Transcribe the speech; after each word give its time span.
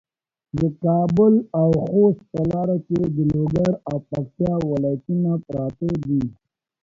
د 0.57 0.59
کابل 0.83 1.33
او 1.61 1.69
خوست 1.85 2.21
په 2.31 2.41
لاره 2.51 2.77
کې 2.87 2.99
د 3.15 3.17
لوګر 3.33 3.71
او 3.89 3.97
پکتیا 4.09 4.53
ولایتونه 4.71 5.31
پراته 5.47 5.89
دي. 6.07 6.21